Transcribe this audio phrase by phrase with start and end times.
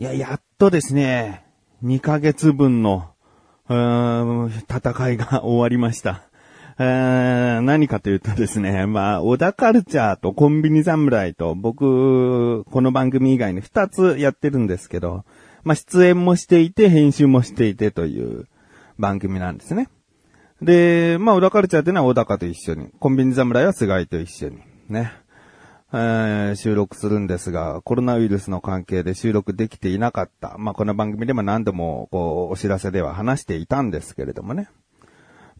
[0.00, 1.44] いや、やっとですね、
[1.84, 3.10] 2ヶ月分の、
[3.68, 6.22] 戦いが 終わりました。
[6.78, 15.26] 何かというとですね、まあ、小田カルチャーとコンビニ侍と僕、この番組以外に2つやってるんですけど、
[15.64, 18.46] まあ、出演もしていて、編集もしていてという
[18.98, 19.90] 番組なんですね。
[20.62, 25.12] で、まあ、小田カルチャーっていうのは小高と一緒に、コンビニ侍は菅井と一緒に、ね。
[25.92, 30.56] え収録するんですが、コロナウイルスの関係で収録できていなかった。
[30.58, 34.68] まあ、この番組でも何度も、こう、お知らせでは話していたんですけれどもね。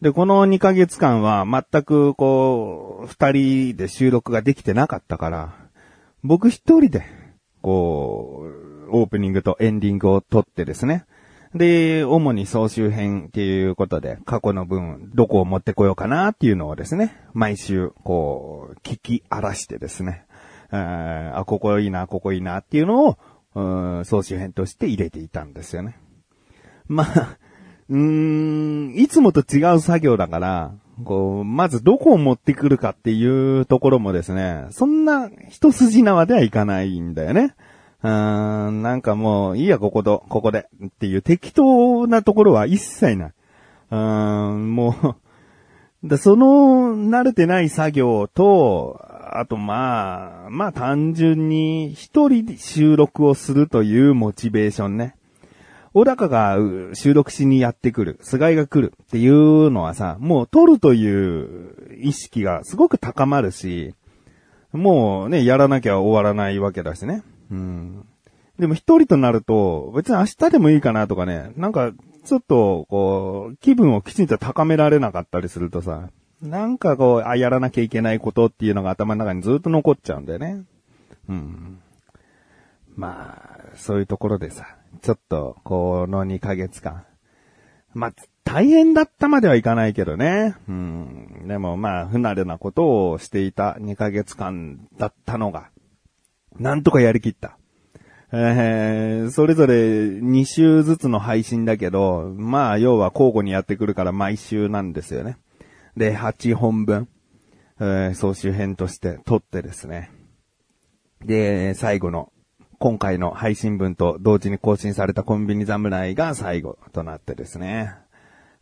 [0.01, 5.53] で、この2ヶ月間は全く、こう、二人で収録ができてなかったから、
[6.23, 7.03] 僕一人で、
[7.61, 8.45] こ
[8.87, 11.05] う、オープニングとエンディングを撮ってですね。
[11.53, 20.25] で、主に総集編っていうことで、過去の分、どこを持ってこようかなっていうのをですね、毎週、こう、聞き荒らしてですね、
[20.71, 23.17] あ、ここいいな、ここいいなっていうのを、
[23.53, 25.97] うん総集編として入れていたんですよね。
[26.87, 27.37] まあ、
[27.89, 30.71] うーん、いつもと違う作業だから、
[31.03, 37.55] こう、まずどこを持ってくるかっていうところもですね、そんな一筋縄ではいかないんだよね。
[38.03, 43.33] うーん、なんかもう、いいや、ここと、ここで、っていう適当なところは一切ない。
[43.91, 44.95] うーん、も
[46.03, 55.15] う、だその、慣れてない作業と、あとまあ、まあ単純に一人で収録をするというモチベーションね。
[55.93, 56.57] 小高が
[56.93, 63.93] 収録しにやってくる、菅井が来るっていうのはさ、もう撮るという意識がすごく高まるし、
[64.71, 67.23] もうね、やらなきゃ終わらないわけだしね。
[67.51, 68.05] うん。
[68.57, 71.91] でも一人となると、別に明日でもいいかなとかね、なんか、
[72.23, 76.09] ちょっと、こう、気分をきちんと高められなかったりするとさ、
[76.41, 80.63] なんかこう、あ、やらなきゃいけないことっていうのが頭の中にずっと残っちゃうんだよね。
[81.29, 81.79] うん。
[82.95, 87.05] まあ、そういうところでさ、ちょっと、この2ヶ月間。
[87.93, 90.55] まあ、大変だったまではいかないけどね。
[90.67, 91.45] うん。
[91.47, 95.69] でもまあ、不慣れなことをしていた2ヶ月間だったのが、
[96.57, 97.57] なんとかやりきった。
[98.33, 105.37] えー、それぞれ2週ずつの配信だけど、まあ、要は交互にやってくるから毎週なんですよね。
[105.97, 107.07] で、8本分、
[107.79, 110.11] えー総集編として撮ってですね。
[111.25, 112.31] で、最後の、
[112.79, 117.93] 今回の配信分と同時に更新されたコンビニ侍が最後となってですね。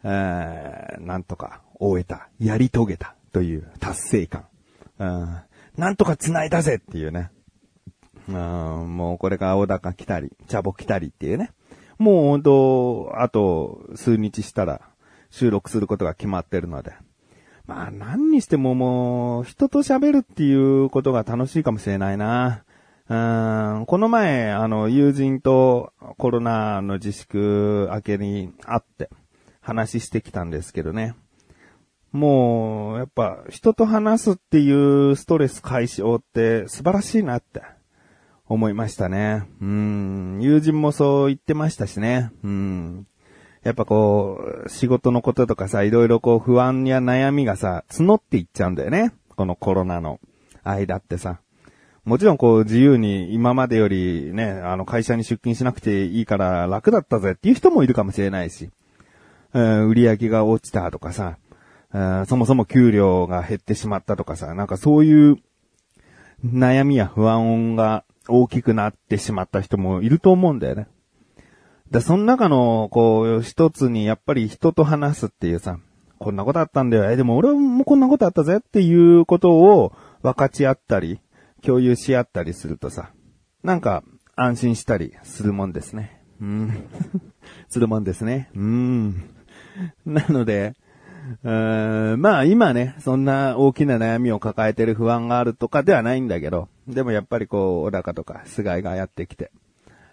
[0.03, 4.45] えーなんとか終えた、やり遂げたという達成感。
[4.97, 5.37] うん
[5.77, 7.31] なんとか繋いだぜっていうね。
[8.27, 8.35] うん
[8.97, 11.51] もうこれが青高来たり、茶ボ来たりっていうね。
[11.97, 14.81] もう本当あと数日したら
[15.29, 16.93] 収録することが決まってるので。
[17.69, 22.63] まあ何にしてももう人と喋るっていうことが楽しいかもしれないな。
[23.09, 23.15] う
[23.81, 29.09] んこの前、あの、友人とコロナの自粛明けに会って
[29.61, 31.15] 話してきたんですけどね。
[32.11, 37.61] もう、やっぱ人と話すっていうストレス解消って素晴らしいなって
[38.47, 39.47] 思いましたね。
[39.61, 42.31] うん、友人もそう言ってましたしね。
[42.43, 43.07] うん。
[43.63, 49.13] やっぱこう、仕事のこととかさ、いろいろこう不安や悩みがさ、募っていっちゃうんだよね。
[49.35, 50.19] このコロナの
[50.63, 51.39] 間ってさ。
[52.05, 58.71] もちろんこう自由に今までよりね、あの会社に出勤しなくていいから楽だったぜっていう人もいるかもしれないし、
[59.53, 61.37] えー売り上げが落ちたとかさ、
[61.93, 65.37] えーそもそも給料が減ってしまったとかさ、なんかそういう
[66.43, 70.87] 悩みや不安が大きくなってしまった人もいると思うんだよね。
[71.91, 75.79] で、その中の、こう、一つに、やっぱり人と話すっていうさ、
[76.19, 77.09] こんなことあったんだよ。
[77.09, 81.19] え、でも俺もこんなことあったぜっていうことを分かち合ったり、
[81.63, 83.11] 共有し合ったりするとさ、
[83.63, 84.03] なんか
[84.35, 86.21] 安心したりするもんですね。
[86.41, 86.87] うん。
[87.69, 88.49] するもんですね。
[88.53, 89.29] うん。
[90.05, 90.75] なので、
[91.43, 99.51] うーんまあ今ね、そんな大きな悩みを抱えてる不安があるとかではないんだけど、でもやっぱりこう、小高とか菅井がやってきて、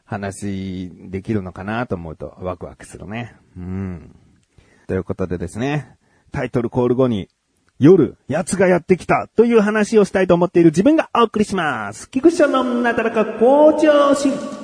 [0.07, 3.35] 話できるのかなと思うとワクワクするね。
[3.57, 4.17] うん。
[4.87, 5.97] ということでですね、
[6.31, 7.29] タイトルコール後に、
[7.79, 12.09] 夜、奴がやってきたという話をしたいと思っている自分がお送りします。
[12.11, 14.56] 菊池さんのなだらか向上心。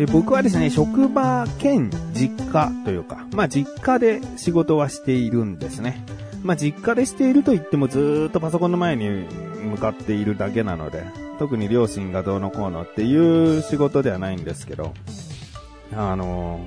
[0.00, 6.02] え僕はですね、職場兼実家というか、まあ実家で仕事はしているんですね。
[6.42, 9.26] まあ実家でしていると言ってもずっとパソコンの前に
[9.62, 11.04] 向かっているだけなので、
[11.38, 14.94] 特に両親がどうのこうのっていう仕事ではないんですけど、
[15.94, 16.66] あの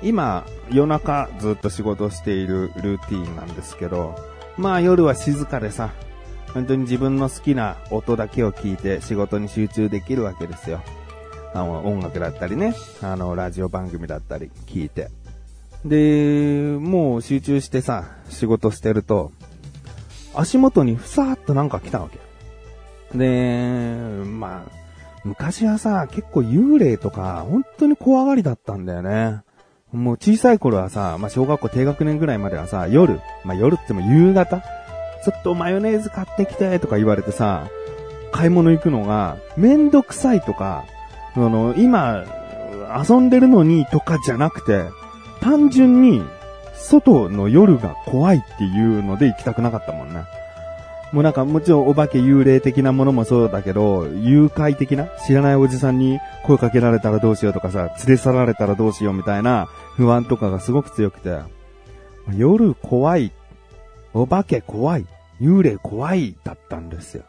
[0.00, 4.14] 今、夜中ずっと仕事しているルーティンなんですけど、
[4.56, 5.90] まあ夜は静かでさ、
[6.54, 10.80] 本当に自分の好きな音だけを聞いて仕事に集中できるわけですよ。
[11.52, 15.08] あの、音楽だったりね、あの、ラジオ番組だったり聞いて。
[15.84, 19.32] で、もう集中してさ、仕事してると、
[20.34, 22.18] 足元にふさーっとなんか来たわけ。
[23.16, 24.72] で、まあ、
[25.24, 29.42] 昔はさ、結構幽霊とか、本当に怖がりだったんだよね。
[29.92, 34.60] もう小さい頃はさ、まあ小学校低学年ぐらいまではさ、夜、まあ夜っても夕方、
[35.24, 37.68] ちょっとマヨネーズ買ってきてとか言われてさ、
[38.32, 40.84] 買い物行くのがめんどくさいとか、
[41.36, 42.24] あの、今、
[43.08, 44.84] 遊んでるのにとかじゃなくて、
[45.40, 46.22] 単純に
[46.74, 50.24] 外の夜が怖いっていうので行きたくなかったもんね。
[51.12, 61.38] もうなんかもちろんお化け幽霊的なものもそうだけど、誘拐的な知らないおじさんに声かけられたらどうしようとかさ、連れ去られたらどうしようみたいな不安とかがすごく強くて、
[62.36, 63.32] 夜怖い、
[64.14, 65.06] お化け怖い、
[65.40, 67.24] 幽霊怖いだったんですよ。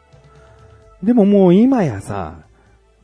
[1.02, 2.34] でももう今やさ、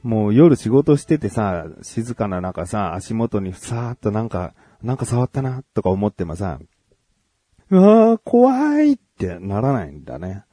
[0.03, 6.61] もう夜仕事しててさ、静かな中さ、足元にふさーっとなんか、なんか触ったなとか思ってもさ、
[7.71, 10.45] うわー怖いってならないんだね。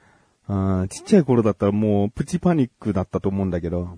[0.47, 3.97] うん、ちっちゃい頃だったらもうプチパニックだったと思うんだけど、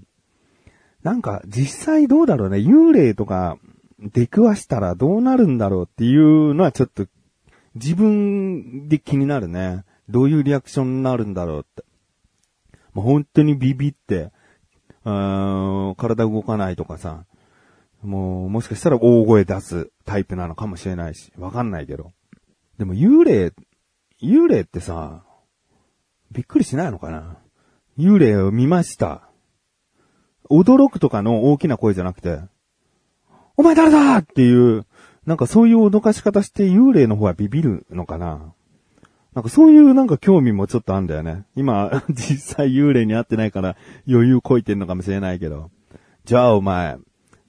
[1.04, 3.58] なんか実際どうだろうね、幽霊とか
[4.00, 7.08] 出くわしたらどうなるんだろうっていうのはちょっと
[7.76, 9.84] 自分で気になるね。
[10.10, 11.84] どういうリアクションになるんだろうって。
[12.94, 14.32] もう本当にビビって、
[15.08, 17.24] うーん、体動かないとかさ、
[18.04, 22.12] もうもしかしたら大声出すタイプなのかもしれないし、わかんないけど。
[22.78, 23.54] でも幽霊、
[24.22, 25.24] 幽霊ってさ、
[26.32, 27.38] びっくりしないのかな？
[27.98, 29.30] 幽霊を見ました。
[30.50, 32.42] 驚くとかの大きな声じゃなくて、
[33.56, 34.86] お前誰だっていう、
[35.26, 38.54] なんかそういう脅かし方して幽霊の方はビビるのかな？
[39.38, 41.46] なんかそういうなんか興味もちょっとあんだよね。
[41.56, 43.78] 今、 実際幽霊に会ってないから
[44.10, 45.70] 余裕こいてんのかもしれないけど。
[46.26, 46.98] じゃあお前、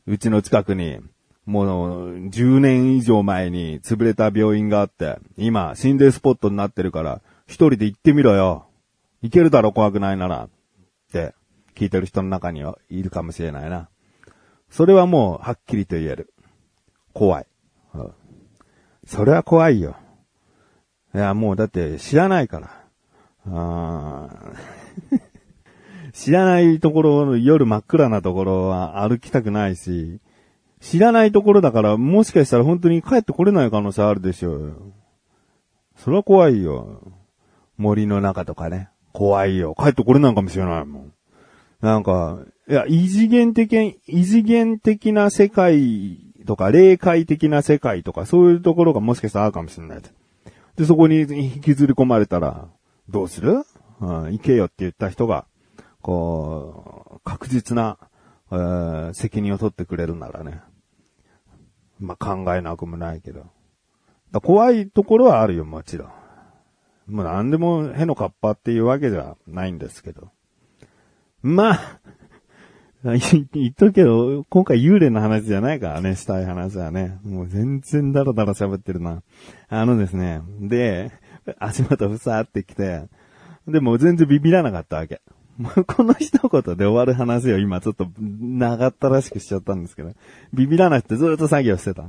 [0.06, 0.99] うちの近くに、
[1.46, 8.67] もう10年以上前に潰れた病院があって、今心霊スポットになってるから、一人で行ってみろよ。
[9.23, 10.44] 行けるだろ怖くないなら。
[10.44, 10.49] っ
[11.11, 11.32] て
[11.75, 13.88] 聞いてる人の中にはいるかもしれないな。
[14.69, 16.35] それはもうはっきりと言える。
[17.14, 17.46] 怖い。
[19.06, 19.96] それは怖いよ。
[21.15, 22.85] いや、もうだって知らないから。
[23.47, 24.29] あ
[26.13, 30.21] 知らないところ、夜真っ暗なところは歩きたくないし、
[30.81, 34.75] 知らないところだからもしかしたら本当に帰ってこれない可能性あるでしょうよ。
[35.97, 37.13] それは怖いよ。
[37.77, 38.89] 森の中とかね。
[39.13, 39.75] 怖いよ。
[39.77, 41.13] 帰ってこれないかもしれないもん。
[41.81, 42.39] なんか、
[42.69, 50.03] いや、異次元的、異次元的な世界とか、霊界的な世界とか、そういうところがもしかしたらあるかもしれない。
[50.79, 52.69] で、そこに引きずり込まれたら、
[53.09, 53.65] どうする？
[54.01, 55.45] うん、行けよって言った人が、
[56.03, 57.99] こう、確実な、
[58.53, 60.63] えー、責任を取ってくれるならね。
[61.99, 63.47] まあ、考えなくもないけど。
[64.41, 67.12] 怖いところはあるよ、もちろん。
[67.12, 70.31] もう何でもへのカッパっていうわけではないんですけど。
[71.43, 72.00] まあ、
[73.53, 77.19] 言っとくけど、今回幽霊の話じゃないからね、したい話はね。
[77.25, 79.23] もう全然ダラダラ喋ってるな。
[79.69, 81.12] あのですね、で、
[81.59, 83.05] 足元ふさーってきて、
[83.67, 85.23] でも全然ビビらなかったわけ。
[85.59, 90.12] もうこの一言で終わる話を今ちょっと長ったらしくしちゃったんですけど、
[90.53, 92.05] ビビらなくてずっと作業してた。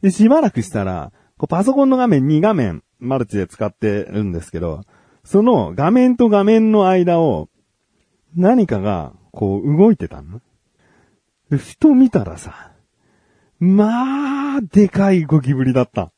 [0.00, 4.82] で、しばらくしたら、こうパソコンの画面2画面マルチで使ってるんですけど、
[5.24, 7.48] その画面と画面の間を
[8.34, 10.40] 何かがこう動いてたの？
[11.50, 12.72] で、ふと見たらさ、
[13.58, 16.12] まあ、でかいゴキブリだった。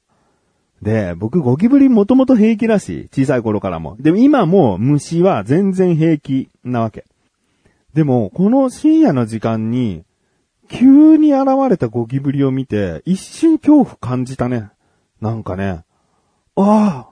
[0.83, 3.97] で、僕ゴキブリもともと平気だしい、小さい頃からも。
[4.01, 7.07] でも今も虫は全然平気なわけ。
[7.95, 10.05] でも、この深夜の時間に、
[10.69, 14.71] 急に現れたゴキブリを見て、一瞬恐怖感じたね。
[15.21, 15.85] なんかね、
[16.57, 17.09] ああ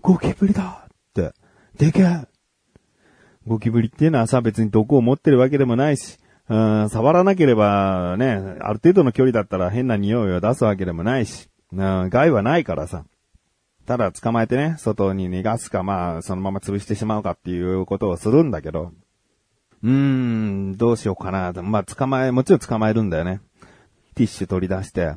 [0.00, 1.32] ゴキブリだって、
[1.78, 2.26] でけえ
[3.46, 6.18] ゴキブリっていうのはさ、別に毒を持ってるわけでもないし、
[6.48, 13.04] うん、触らなければね、ある程度の距離だったら変な匂いを出すわけでもないし、うん、害はないからさ。
[13.86, 18.92] ただ捕まえてね、外に逃がすか、まあ、そのまま潰してしまうかっていうことをするんだけど、
[19.82, 21.52] うーん、どうしようかな。
[21.62, 23.40] まあ、捕まえ、もちろん捕まえるんだよね。
[24.14, 25.14] ティッシュ取り出して、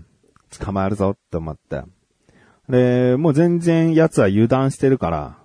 [0.59, 1.83] 捕まえるぞって思って。
[2.67, 5.37] で、もう全然奴は油断してるから、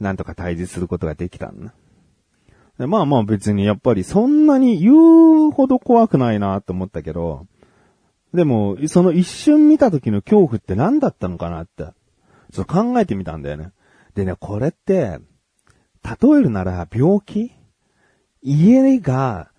[0.00, 1.74] なんとか退治することができたんだ。
[2.78, 7.46] まあまあ別にやっぱりそんなに言うほど怖くないなと思ったけど、
[8.34, 11.84] でも、その一瞬見た時の恐怖って何だったのかなって、
[12.52, 13.72] ちょっと考えてみたんだよね。
[14.14, 15.18] でね、これって、
[16.04, 17.52] 例えるなら病気？
[18.42, 19.50] 家が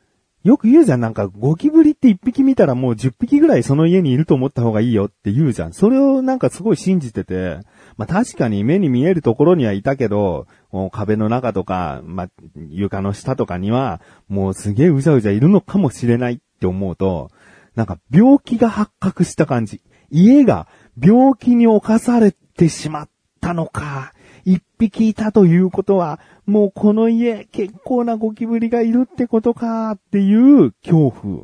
[0.48, 5.74] よく言うじゃん、なんかゴキブリって一匹見たらもう十匹ぐらいその家にいると思った方がいいよって言うじゃん。
[5.74, 7.60] それをなんかすごい信じてて、
[7.98, 12.30] まあ確かに目に見えるところにはいたけど、もう壁の中とか、まあ
[12.70, 14.00] 床の下とかには、
[14.30, 17.30] もうすげえうじゃうじゃいるのかもしれないって思うと、
[17.76, 19.82] なんか病気が発覚した感じ。
[20.12, 23.10] 家が病気に侵されてしまっ
[23.42, 24.14] たのか。
[24.46, 31.44] 一匹いたということは、もうこの家結構なゴキブリがいるってことかっていう恐怖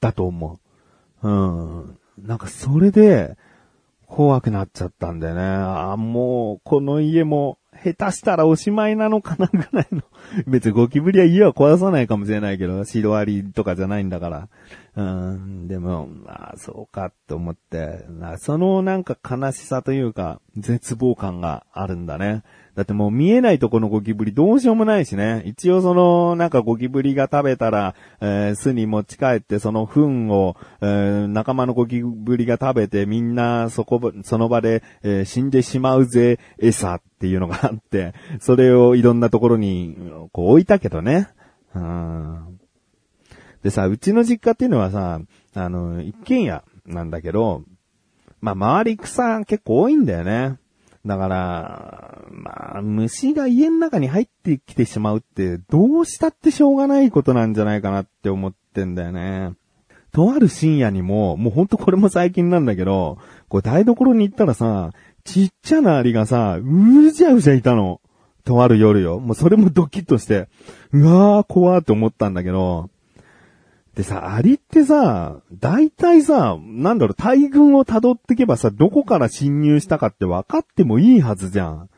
[0.00, 0.58] だと思
[1.22, 1.28] う。
[1.28, 1.30] う
[1.82, 1.98] ん。
[2.22, 3.36] なんかそれで
[4.06, 5.42] 怖くなっちゃったんだよね。
[5.42, 10.02] あもうこの家も下手したらおしまいなのかなぐらいの。
[10.46, 14.48] 別にゴキブリは家は壊さないかもしれないけど、シロアリとかじゃないんだから。
[14.98, 18.04] うん、でも、まあ、そうかって思って、
[18.38, 22.42] そのなんか悲しさというか、絶望感があるんだね。
[22.74, 25.44] だってもう見えないとこのゴキブリどうしようもないしね。
[25.46, 39.96] 一応その、なんかゴキブリが食べたら、えー、巣に持ち帰ってその糞を、えー、仲間のゴキブリが食べてみんなそこ、その場で、えー、死んでしまうぜ、餌っていうのがあって、それをいろんなところに、
[40.32, 41.28] こう置いたけどね。
[41.72, 42.58] うん。
[43.62, 45.20] でさ、うちの実家っていうのはさ、
[45.54, 47.62] あの、一軒家なんだけど、
[48.40, 50.58] まあ、周り草結構多いんだよね。
[51.06, 59.54] だから、まあ、虫が家の中に入ってきてしまうって、どうしたってしょうがないことなんじゃないかなって思ってんだよね。
[60.12, 64.92] とある深夜にも、もうほんとこれも最近なんだけど、こう台所に行ったらさ、
[65.24, 68.00] ちっちゃなアリがさ、うじゃうじゃいたの。
[68.44, 69.20] とある夜よ。
[69.20, 70.48] もうそれもドキッとして、
[70.92, 72.88] うわー怖ーって思ったんだけど、
[73.98, 81.90] でさ、アリってさ、大体さ、なんだろう、大群を辿ってけばさ、どこから侵入したかって分かってもいいはずじゃん。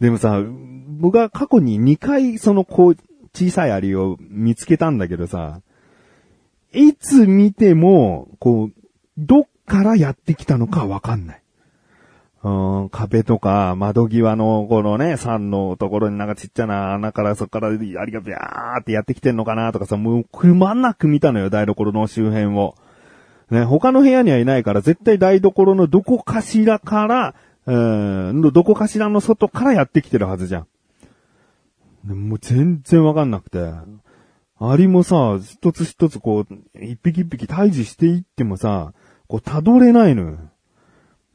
[0.00, 0.42] でもさ、
[0.88, 2.96] 僕は過去に2回そのこう、
[3.34, 5.60] 小さいアリを見つけたんだけどさ、
[6.72, 8.82] いつ見ても、こう、
[9.18, 11.42] どっからやってきたのか分かんない。
[12.48, 22.74] うん、壁とか窓際のこのね、山のところになんかちっちゃな穴からそこからアリがビャーってやってきてんのかなとかさ、もうくまなく見たのよ、台所の周辺を。
[23.50, 27.34] ね、他の部屋にはいないから絶対台所のどこかしらから、
[27.66, 32.14] うん、どこかしらの外からやってきてるはずじゃん。
[32.14, 33.58] もう全然わかんなくて。
[34.60, 38.92] アリもさ、一つ一つこう、一匹一匹退治していってもさ、
[39.28, 40.38] こう、たどれないのよ。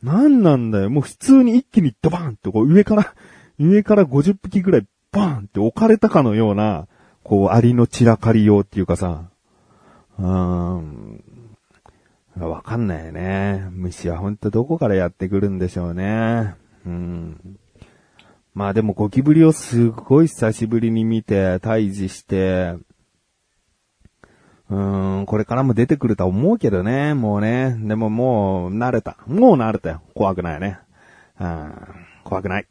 [0.03, 0.89] なんなんだよ。
[0.89, 3.13] もう普通に一気にドバーンってこう上から、
[3.57, 6.87] 上から50匹ぐらいバーンって置かれたかのような、
[7.23, 9.29] こうアリの散らかりようっていうかさ、
[10.19, 11.21] うーん。
[12.35, 13.67] わかんないよね。
[13.71, 16.55] 虫はほんとどこからやってくるんでしょうね。
[16.85, 17.57] うん。
[18.53, 22.75] まあでもゴキブリをすごい久しぶりに見て、退治して、
[24.73, 27.77] うん、これからも出てくるとは思うけどね、もうね。
[27.79, 29.17] でももう慣れた。
[29.27, 30.01] もう慣れたよ。
[30.15, 30.79] 怖くないね。
[31.39, 31.73] うん、
[32.23, 32.67] 怖くない。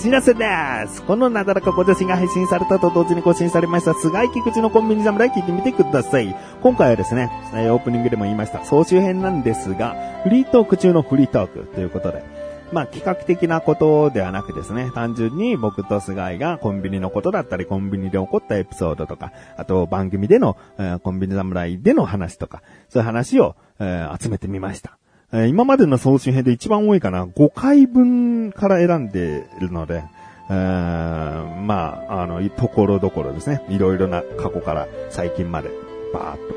[0.00, 0.46] 知らせで
[0.88, 1.02] す。
[1.02, 6.34] このなだらか小女子が配信されたと同時に更新されました、菅井菊池のコンビニ侍聞いてみてください。
[6.62, 12.24] 今回はですね、オープニングでも言いました、総集編なんですが、フリートーク中のフリートークということで、
[12.72, 24.96] まあ企画的なことではなくですね、単純に僕と菅井がコンビニのことだったり、コンビニで起こったエピソードとか、あと番組での、えー、コンビニ侍での話とか、そういう話を、えー、集めてみました。
[25.32, 30.02] えー、今までの総集編で一番多いかな、5回分から選んでいるので、
[30.48, 33.62] えー、まあ、あの、ところどころですね。
[33.68, 35.70] いろいろな過去から最近まで、
[36.12, 36.54] バーっと、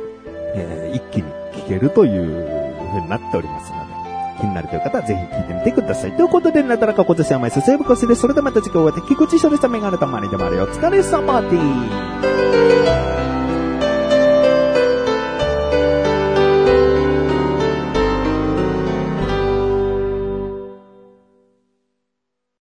[0.56, 3.84] えー、一気に聞けるという風になっておりますので、
[4.42, 6.12] 気になるという方はぜひ聞いてみてください。
[6.14, 8.22] ということで、なだらか今年は毎週セーブコシです。
[8.22, 13.13] それではまた次回お会いできくちしょでしたメガネたまりでもあれお疲れ様です。